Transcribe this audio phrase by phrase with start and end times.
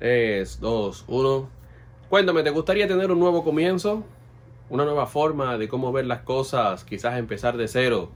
[0.00, 1.48] 3, 2, 1.
[2.08, 4.02] Cuéntame, ¿te gustaría tener un nuevo comienzo?
[4.70, 8.10] Una nueva forma de cómo ver las cosas, quizás empezar de cero,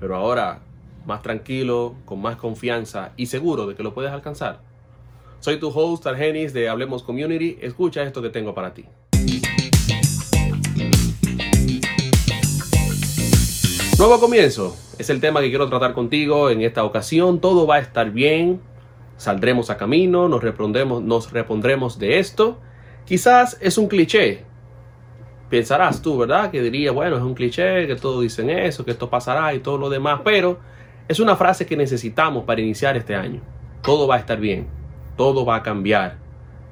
[0.00, 0.60] pero ahora
[1.06, 4.60] más tranquilo, con más confianza y seguro de que lo puedes alcanzar.
[5.38, 7.58] Soy tu host Argenis de Hablemos Community.
[7.60, 8.86] Escucha esto que tengo para ti.
[13.98, 14.76] Nuevo comienzo.
[14.98, 17.40] Es el tema que quiero tratar contigo en esta ocasión.
[17.40, 18.60] Todo va a estar bien.
[19.20, 21.30] Saldremos a camino, nos repondremos, nos
[21.98, 22.58] de esto.
[23.04, 24.46] Quizás es un cliché.
[25.50, 26.50] Pensarás tú, ¿verdad?
[26.50, 29.76] Que diría, bueno, es un cliché, que todos dicen eso, que esto pasará y todo
[29.76, 30.22] lo demás.
[30.24, 30.58] Pero
[31.06, 33.42] es una frase que necesitamos para iniciar este año.
[33.82, 34.68] Todo va a estar bien.
[35.18, 36.16] Todo va a cambiar.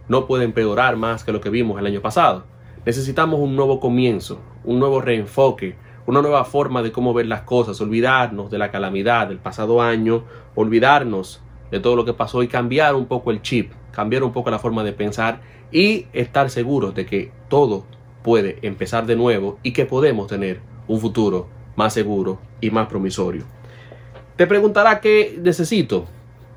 [0.09, 2.47] No puede empeorar más que lo que vimos el año pasado.
[2.87, 5.77] Necesitamos un nuevo comienzo, un nuevo reenfoque
[6.09, 10.25] una nueva forma de cómo ver las cosas, olvidarnos de la calamidad del pasado año,
[10.55, 14.50] olvidarnos de todo lo que pasó y cambiar un poco el chip, cambiar un poco
[14.50, 15.40] la forma de pensar
[15.70, 17.84] y estar seguros de que todo
[18.22, 23.44] puede empezar de nuevo y que podemos tener un futuro más seguro y más promisorio.
[24.36, 26.06] Te preguntará qué necesito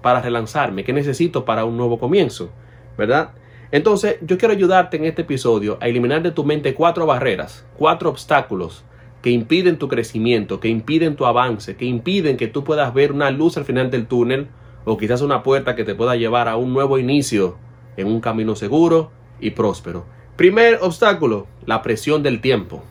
[0.02, 2.50] para relanzarme, qué necesito para un nuevo comienzo,
[2.98, 3.32] ¿verdad?
[3.72, 8.10] Entonces yo quiero ayudarte en este episodio a eliminar de tu mente cuatro barreras, cuatro
[8.10, 8.84] obstáculos
[9.22, 13.30] que impiden tu crecimiento, que impiden tu avance, que impiden que tú puedas ver una
[13.32, 14.48] luz al final del túnel
[14.86, 17.58] o quizás una puerta que te pueda llevar a un nuevo inicio
[17.98, 20.06] en un camino seguro y próspero.
[20.36, 22.84] Primer obstáculo, la presión del tiempo.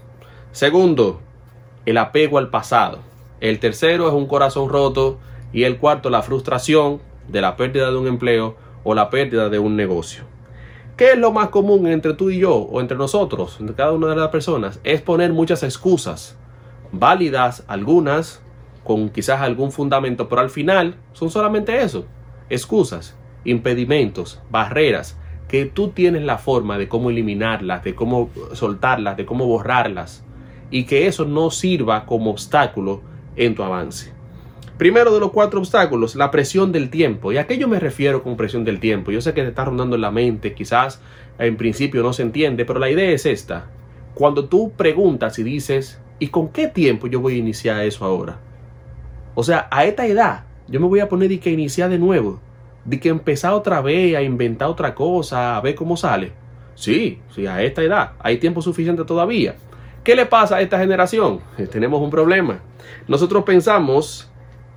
[0.52, 1.20] Segundo,
[1.86, 2.98] el apego al pasado.
[3.40, 5.18] El tercero es un corazón roto
[5.52, 9.58] y el cuarto, la frustración de la pérdida de un empleo o la pérdida de
[9.58, 10.24] un negocio.
[10.96, 14.08] ¿Qué es lo más común entre tú y yo o entre nosotros, entre cada una
[14.08, 14.80] de las personas?
[14.84, 16.36] Es poner muchas excusas,
[16.92, 18.42] válidas algunas,
[18.84, 22.06] con quizás algún fundamento, pero al final son solamente eso,
[22.48, 25.16] excusas, impedimentos, barreras,
[25.48, 30.24] que tú tienes la forma de cómo eliminarlas, de cómo soltarlas, de cómo borrarlas,
[30.70, 33.02] y que eso no sirva como obstáculo
[33.36, 34.12] en tu avance.
[34.78, 37.32] Primero de los cuatro obstáculos, la presión del tiempo.
[37.32, 39.10] ¿Y a qué yo me refiero con presión del tiempo?
[39.10, 41.02] Yo sé que te está rondando en la mente, quizás
[41.38, 43.66] en principio no se entiende, pero la idea es esta.
[44.14, 48.38] Cuando tú preguntas y dices, ¿y con qué tiempo yo voy a iniciar eso ahora?
[49.34, 52.40] O sea, a esta edad, yo me voy a poner y que iniciar de nuevo,
[52.84, 56.32] de que empezar otra vez a inventar otra cosa, a ver cómo sale.
[56.74, 59.54] Sí, sí, a esta edad, hay tiempo suficiente todavía.
[60.02, 61.40] ¿Qué le pasa a esta generación?
[61.70, 62.60] Tenemos un problema.
[63.06, 64.30] Nosotros pensamos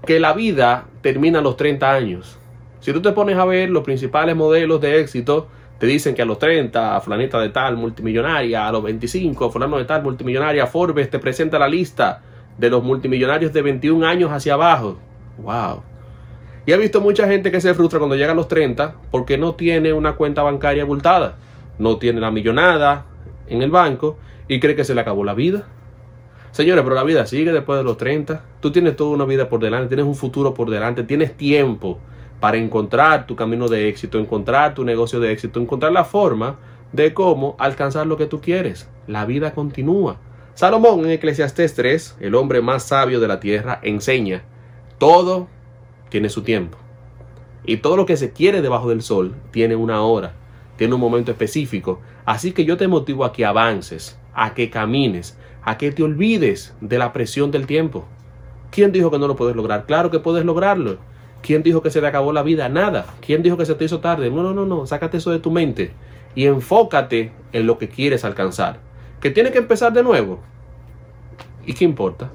[0.06, 2.38] que la vida termina a los 30 años.
[2.82, 5.48] Si tú te pones a ver los principales modelos de éxito,
[5.80, 9.86] te dicen que a los 30, flanita de tal, multimillonaria, a los 25, fulano de
[9.86, 12.22] tal, multimillonaria, Forbes te presenta la lista
[12.58, 14.98] de los multimillonarios de 21 años hacia abajo.
[15.38, 15.82] ¡Wow!
[16.66, 19.56] Y he visto mucha gente que se frustra cuando llega a los 30 porque no
[19.56, 21.36] tiene una cuenta bancaria abultada,
[21.78, 23.06] no tiene la millonada
[23.48, 25.68] en el banco y cree que se le acabó la vida.
[26.52, 28.44] Señores, pero la vida sigue después de los 30.
[28.60, 32.00] Tú tienes toda una vida por delante, tienes un futuro por delante, tienes tiempo
[32.40, 36.58] para encontrar tu camino de éxito, encontrar tu negocio de éxito, encontrar la forma
[36.92, 38.88] de cómo alcanzar lo que tú quieres.
[39.08, 40.18] La vida continúa.
[40.56, 44.44] Salomón en Eclesiastés 3, el hombre más sabio de la tierra, enseña,
[45.00, 45.48] todo
[46.10, 46.78] tiene su tiempo.
[47.66, 50.34] Y todo lo que se quiere debajo del sol tiene una hora,
[50.78, 52.02] tiene un momento específico.
[52.24, 56.76] Así que yo te motivo a que avances, a que camines, a que te olvides
[56.82, 58.06] de la presión del tiempo.
[58.70, 59.88] ¿Quién dijo que no lo puedes lograr?
[59.88, 60.98] Claro que puedes lograrlo.
[61.42, 62.70] ¿Quién dijo que se te acabó la vida?
[62.70, 63.08] Nada.
[63.26, 64.30] ¿Quién dijo que se te hizo tarde?
[64.30, 64.86] No, no, no, no.
[64.86, 65.94] Sácate eso de tu mente
[66.36, 68.93] y enfócate en lo que quieres alcanzar.
[69.24, 70.40] ¿Que tiene que empezar de nuevo?
[71.66, 72.30] ¿Y qué importa?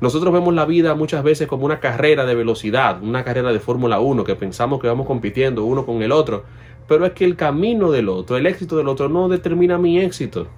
[0.00, 4.00] Nosotros vemos la vida muchas veces como una carrera de velocidad, una carrera de Fórmula
[4.00, 6.42] 1, que pensamos que vamos compitiendo uno con el otro,
[6.88, 10.48] pero es que el camino del otro, el éxito del otro no determina mi éxito.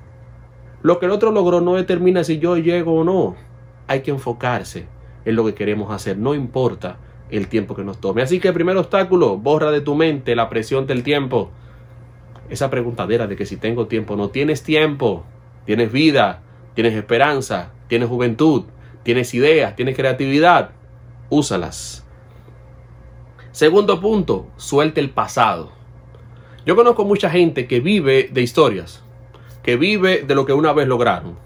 [0.80, 3.36] Lo que el otro logró no determina si yo llego o no.
[3.86, 4.86] Hay que enfocarse
[5.26, 6.96] en lo que queremos hacer, no importa
[7.28, 8.22] el tiempo que nos tome.
[8.22, 11.50] Así que el primer obstáculo, borra de tu mente la presión del tiempo.
[12.48, 15.26] Esa preguntadera de que si tengo tiempo, no tienes tiempo,
[15.66, 16.42] tienes vida,
[16.74, 18.64] tienes esperanza, tienes juventud,
[19.02, 20.70] tienes ideas, tienes creatividad,
[21.28, 22.04] úsalas.
[23.52, 25.72] Segundo punto, suelte el pasado.
[26.64, 29.02] Yo conozco mucha gente que vive de historias
[29.62, 31.36] que vive de lo que una vez lograron.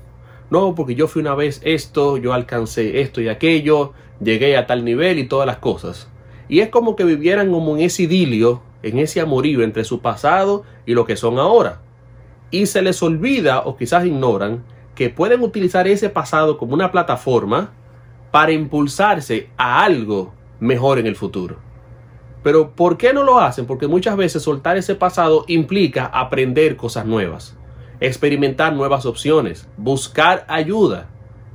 [0.50, 4.84] No, porque yo fui una vez esto, yo alcancé esto y aquello, llegué a tal
[4.84, 6.08] nivel y todas las cosas.
[6.48, 10.64] Y es como que vivieran como en ese idilio, en ese amorío entre su pasado
[10.86, 11.80] y lo que son ahora.
[12.54, 14.62] Y se les olvida o quizás ignoran
[14.94, 17.72] que pueden utilizar ese pasado como una plataforma
[18.30, 21.56] para impulsarse a algo mejor en el futuro.
[22.44, 23.66] Pero ¿por qué no lo hacen?
[23.66, 27.56] Porque muchas veces soltar ese pasado implica aprender cosas nuevas,
[27.98, 31.08] experimentar nuevas opciones, buscar ayuda,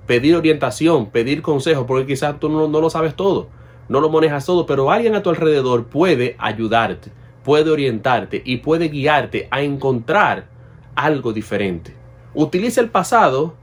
[0.06, 3.48] pedir orientación, pedir consejo, porque quizás tú no, no lo sabes todo,
[3.88, 7.14] no lo manejas todo, pero alguien a tu alrededor puede ayudarte,
[7.46, 10.59] puede orientarte y puede guiarte a encontrar
[11.04, 11.94] algo diferente.
[12.34, 13.56] Utiliza el pasado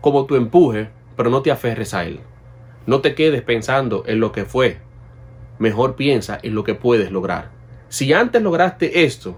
[0.00, 2.20] como tu empuje, pero no te aferres a él.
[2.86, 4.78] No te quedes pensando en lo que fue,
[5.58, 7.50] mejor piensa en lo que puedes lograr.
[7.88, 9.36] Si antes lograste esto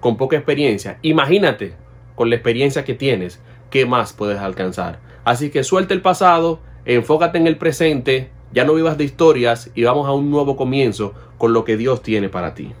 [0.00, 1.74] con poca experiencia, imagínate
[2.16, 3.40] con la experiencia que tienes,
[3.70, 4.98] qué más puedes alcanzar.
[5.24, 9.84] Así que suelta el pasado, enfócate en el presente, ya no vivas de historias y
[9.84, 12.72] vamos a un nuevo comienzo con lo que Dios tiene para ti.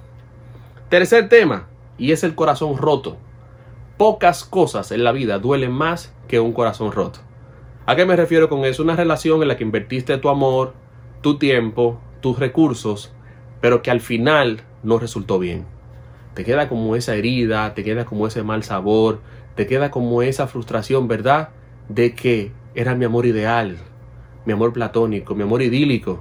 [0.88, 3.16] Tercer tema, y es el corazón roto.
[4.02, 7.20] Pocas cosas en la vida duelen más que un corazón roto.
[7.86, 8.82] ¿A qué me refiero con eso?
[8.82, 10.74] Una relación en la que invertiste tu amor,
[11.20, 13.12] tu tiempo, tus recursos,
[13.60, 15.66] pero que al final no resultó bien.
[16.34, 19.20] Te queda como esa herida, te queda como ese mal sabor,
[19.54, 21.50] te queda como esa frustración, ¿verdad?
[21.88, 23.76] De que era mi amor ideal,
[24.44, 26.18] mi amor platónico, mi amor idílico.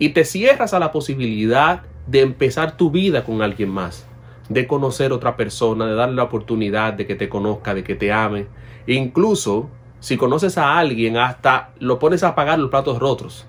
[0.00, 4.08] Y te cierras a la posibilidad de empezar tu vida con alguien más,
[4.48, 8.12] de conocer otra persona, de darle la oportunidad de que te conozca, de que te
[8.12, 8.46] ame.
[8.86, 9.68] E incluso,
[10.00, 13.46] si conoces a alguien, hasta lo pones a pagar los platos rotos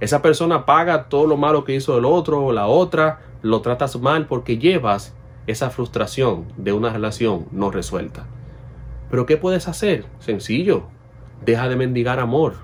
[0.00, 4.00] esa persona paga todo lo malo que hizo el otro o la otra, lo tratas
[4.00, 5.14] mal porque llevas
[5.46, 8.26] esa frustración de una relación no resuelta.
[9.10, 10.06] Pero ¿qué puedes hacer?
[10.18, 10.84] Sencillo.
[11.44, 12.54] Deja de mendigar amor.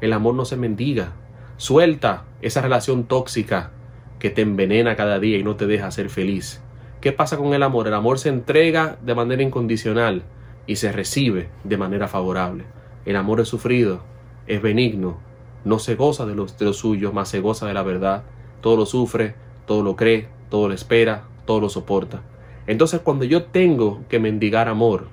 [0.00, 1.14] El amor no se mendiga.
[1.56, 3.72] Suelta esa relación tóxica
[4.20, 6.62] que te envenena cada día y no te deja ser feliz.
[7.06, 7.86] ¿Qué pasa con el amor?
[7.86, 10.24] El amor se entrega de manera incondicional
[10.66, 12.64] y se recibe de manera favorable.
[13.04, 14.00] El amor es sufrido,
[14.48, 15.16] es benigno,
[15.64, 18.24] no se goza de los, de los suyos, más se goza de la verdad.
[18.60, 19.36] Todo lo sufre,
[19.66, 22.22] todo lo cree, todo lo espera, todo lo soporta.
[22.66, 25.06] Entonces cuando yo tengo que mendigar amor,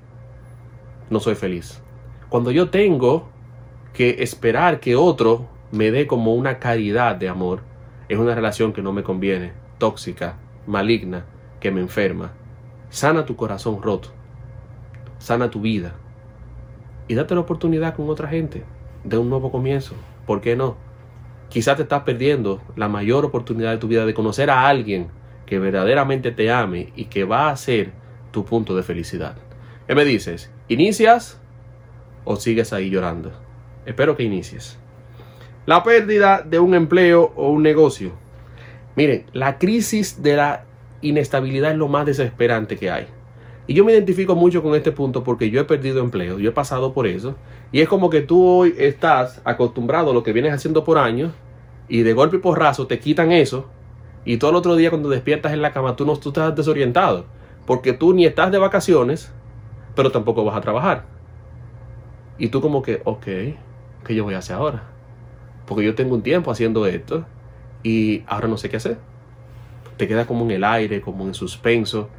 [1.12, 1.80] no soy feliz.
[2.28, 3.30] Cuando yo tengo
[3.94, 7.60] que esperar que otro me dé como una caridad de amor,
[8.10, 11.26] es una relación que no me conviene, tóxica, maligna,
[11.64, 12.34] que me enferma.
[12.90, 14.10] Sana tu corazón roto,
[15.18, 15.96] sana tu vida
[17.08, 18.66] y date la oportunidad con otra gente
[19.06, 19.96] de un nuevo comienzo.
[20.28, 20.76] ¿Por qué no?
[21.48, 25.08] Quizás te estás perdiendo la mayor oportunidad de tu vida de conocer a alguien
[25.46, 27.94] que verdaderamente te ame y que va a ser
[28.32, 29.38] tu punto de felicidad.
[29.88, 30.52] ¿Qué me dices?
[30.68, 31.40] ¿Inicias
[32.26, 33.32] o sigues ahí llorando?
[33.86, 34.78] Espero que inicies.
[35.66, 38.12] La pérdida de un empleo o un negocio.
[38.98, 40.66] Miren, la crisis de la
[41.04, 43.08] inestabilidad es lo más desesperante que hay.
[43.68, 46.54] Y yo me identifico mucho con este punto porque yo he perdido empleo, yo he
[46.54, 47.36] pasado por eso.
[47.72, 51.32] Y es como que tú hoy estás acostumbrado a lo que vienes haciendo por años
[51.88, 53.70] y de golpe y porrazo te quitan eso
[54.26, 57.26] y todo el otro día cuando despiertas en la cama tú no tú estás desorientado
[57.66, 59.32] porque tú ni estás de vacaciones
[59.96, 61.06] pero tampoco vas a trabajar.
[62.38, 63.26] Y tú como que, ok,
[64.06, 64.84] ¿qué yo voy a hacer ahora?
[65.66, 67.26] Porque yo tengo un tiempo haciendo esto
[67.84, 68.98] y ahora no sé qué hacer.
[70.04, 72.10] Te queda como en el aire, como en suspenso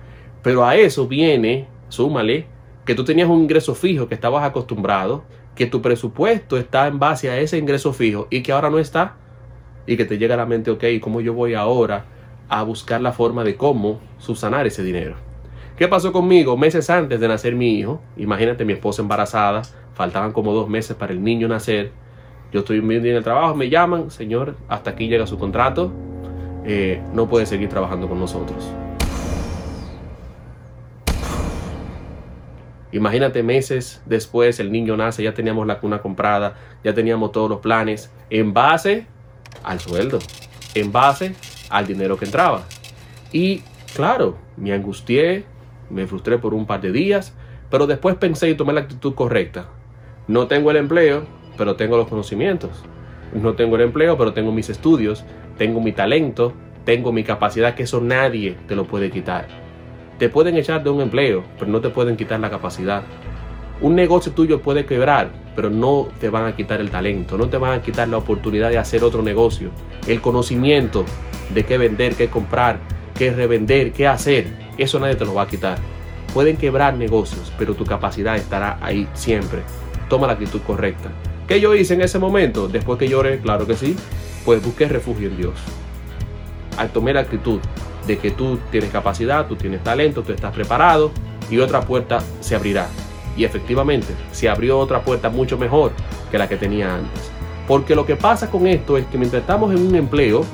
[0.44, 2.46] pero a eso viene, súmale,
[2.84, 7.30] que tú tenías un ingreso fijo que estabas acostumbrado, que tu presupuesto está en base
[7.30, 9.16] a ese ingreso fijo y que ahora no está.
[9.86, 12.04] Y que te llega a la mente, ok, ¿cómo yo voy ahora
[12.50, 15.16] a buscar la forma de cómo subsanar ese dinero?
[15.78, 18.02] ¿Qué pasó conmigo meses antes de nacer mi hijo?
[18.18, 19.62] Imagínate mi esposa embarazada,
[19.94, 21.90] faltaban como dos meses para el niño nacer.
[22.52, 25.90] Yo estoy bien en el trabajo, me llaman, señor, hasta aquí llega su contrato,
[26.64, 28.72] eh, no puede seguir trabajando con nosotros.
[32.94, 36.54] Imagínate meses después, el niño nace, ya teníamos la cuna comprada,
[36.84, 39.08] ya teníamos todos los planes, en base
[39.64, 40.20] al sueldo,
[40.76, 41.34] en base
[41.70, 42.62] al dinero que entraba.
[43.32, 43.62] Y
[43.96, 45.44] claro, me angustié,
[45.90, 47.34] me frustré por un par de días,
[47.68, 49.66] pero después pensé y tomé la actitud correcta.
[50.28, 51.26] No tengo el empleo,
[51.58, 52.84] pero tengo los conocimientos.
[53.32, 55.24] No tengo el empleo, pero tengo mis estudios,
[55.56, 56.52] tengo mi talento,
[56.84, 59.46] tengo mi capacidad, que eso nadie te lo puede quitar.
[60.18, 63.02] Te pueden echar de un empleo, pero no te pueden quitar la capacidad.
[63.80, 67.58] Un negocio tuyo puede quebrar, pero no te van a quitar el talento, no te
[67.58, 69.70] van a quitar la oportunidad de hacer otro negocio,
[70.06, 71.04] el conocimiento
[71.52, 72.78] de qué vender, qué comprar,
[73.16, 74.46] qué revender, qué hacer.
[74.78, 75.78] Eso nadie te lo va a quitar.
[76.32, 79.60] Pueden quebrar negocios, pero tu capacidad estará ahí siempre.
[80.08, 81.10] Toma la actitud correcta.
[81.46, 82.68] ¿Qué yo hice en ese momento?
[82.68, 83.94] Después que lloré, claro que sí,
[84.46, 85.54] pues busqué refugio en Dios.
[86.78, 87.60] Al tomar la actitud
[88.06, 91.10] de que tú tienes capacidad, tú tienes talento, tú estás preparado
[91.50, 92.88] y otra puerta se abrirá.
[93.36, 95.92] Y efectivamente, se abrió otra puerta mucho mejor
[96.30, 97.30] que la que tenía antes.
[97.68, 100.46] Porque lo que pasa con esto es que mientras estamos en un empleo,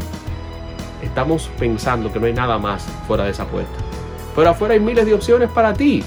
[1.03, 3.71] estamos pensando que no hay nada más fuera de esa puerta.
[4.35, 6.03] Pero afuera hay miles de opciones para ti.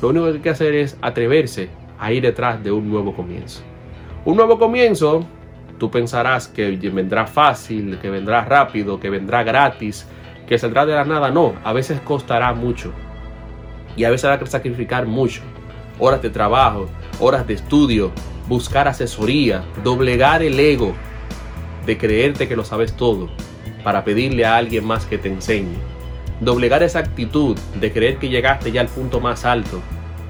[0.00, 3.62] Lo único que hay que hacer es atreverse a ir detrás de un nuevo comienzo.
[4.22, 5.24] Un nuevo comienzo,
[5.78, 10.06] tú pensarás que vendrá fácil, que vendrá rápido, que vendrá gratis,
[10.46, 11.30] que saldrá de la nada.
[11.30, 12.92] No, a veces costará mucho.
[13.96, 15.40] Y a veces habrá que sacrificar mucho.
[15.98, 16.86] Horas de trabajo,
[17.18, 18.12] horas de estudio,
[18.46, 20.92] buscar asesoría, doblegar el ego
[21.86, 23.30] de creerte que lo sabes todo
[23.82, 25.78] para pedirle a alguien más que te enseñe.
[26.40, 29.80] Doblegar esa actitud de creer que llegaste ya al punto más alto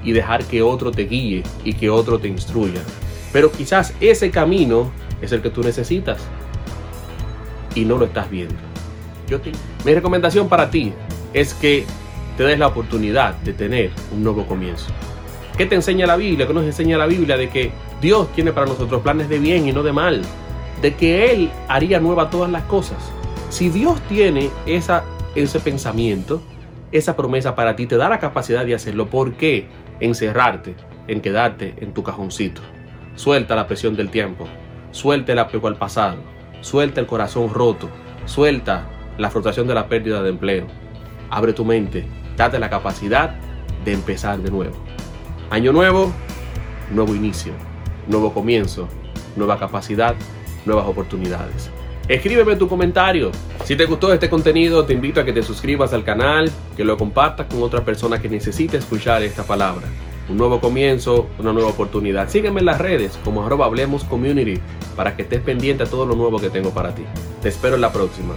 [0.01, 2.79] y dejar que otro te guíe y que otro te instruya.
[3.33, 6.21] Pero quizás ese camino es el que tú necesitas
[7.75, 8.55] y no lo estás viendo.
[9.27, 9.39] Yo
[9.85, 10.93] Mi recomendación para ti
[11.33, 11.85] es que
[12.37, 14.87] te des la oportunidad de tener un nuevo comienzo.
[15.57, 16.47] ¿Qué te enseña la Biblia?
[16.47, 17.37] ¿Qué nos enseña la Biblia?
[17.37, 17.71] De que
[18.01, 20.21] Dios tiene para nosotros planes de bien y no de mal.
[20.81, 22.97] De que Él haría nueva todas las cosas.
[23.49, 25.03] Si Dios tiene esa,
[25.35, 26.41] ese pensamiento,
[26.91, 29.07] esa promesa para ti, te da la capacidad de hacerlo.
[29.07, 29.67] ¿Por qué
[29.99, 30.75] encerrarte
[31.07, 32.61] en quedarte en tu cajoncito?
[33.15, 34.47] Suelta la presión del tiempo.
[34.91, 36.17] Suelta el apego al pasado.
[36.61, 37.89] Suelta el corazón roto.
[38.25, 38.87] Suelta
[39.17, 40.67] la frustración de la pérdida de empleo.
[41.29, 42.05] Abre tu mente.
[42.37, 43.35] Date la capacidad
[43.83, 44.75] de empezar de nuevo.
[45.49, 46.11] Año nuevo,
[46.91, 47.53] nuevo inicio,
[48.07, 48.87] nuevo comienzo,
[49.35, 50.15] nueva capacidad,
[50.65, 51.69] nuevas oportunidades.
[52.07, 53.31] Escríbeme tu comentario.
[53.63, 56.97] Si te gustó este contenido, te invito a que te suscribas al canal, que lo
[56.97, 59.87] compartas con otra persona que necesite escuchar esta palabra.
[60.29, 62.29] Un nuevo comienzo, una nueva oportunidad.
[62.29, 64.59] Sígueme en las redes como arroba Hablemos Community
[64.95, 67.03] para que estés pendiente a todo lo nuevo que tengo para ti.
[67.41, 68.35] Te espero en la próxima.